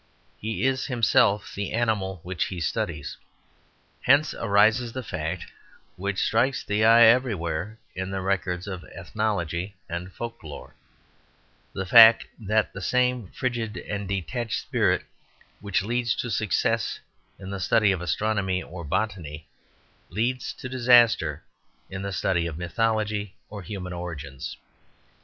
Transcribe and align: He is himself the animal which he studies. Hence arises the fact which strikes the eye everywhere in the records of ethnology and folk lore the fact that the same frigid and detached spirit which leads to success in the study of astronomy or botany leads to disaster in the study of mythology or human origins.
He 0.39 0.65
is 0.65 0.87
himself 0.87 1.53
the 1.53 1.73
animal 1.73 2.21
which 2.23 2.45
he 2.45 2.59
studies. 2.59 3.17
Hence 4.01 4.33
arises 4.33 4.93
the 4.93 5.03
fact 5.03 5.45
which 5.95 6.17
strikes 6.19 6.63
the 6.63 6.83
eye 6.83 7.03
everywhere 7.03 7.77
in 7.93 8.09
the 8.09 8.19
records 8.21 8.65
of 8.65 8.83
ethnology 8.85 9.75
and 9.87 10.11
folk 10.11 10.41
lore 10.43 10.73
the 11.71 11.85
fact 11.85 12.25
that 12.39 12.73
the 12.73 12.81
same 12.81 13.27
frigid 13.27 13.77
and 13.77 14.07
detached 14.07 14.59
spirit 14.59 15.03
which 15.59 15.83
leads 15.83 16.15
to 16.15 16.31
success 16.31 16.99
in 17.37 17.51
the 17.51 17.59
study 17.59 17.91
of 17.91 18.01
astronomy 18.01 18.63
or 18.63 18.83
botany 18.83 19.45
leads 20.09 20.51
to 20.53 20.67
disaster 20.67 21.43
in 21.91 22.01
the 22.01 22.11
study 22.11 22.47
of 22.47 22.57
mythology 22.57 23.35
or 23.51 23.61
human 23.61 23.93
origins. 23.93 24.57